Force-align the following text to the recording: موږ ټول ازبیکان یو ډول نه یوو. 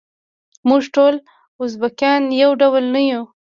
موږ 0.69 0.83
ټول 0.95 1.13
ازبیکان 1.63 2.21
یو 2.41 2.51
ډول 2.61 2.83
نه 2.95 3.01
یوو. 3.09 3.25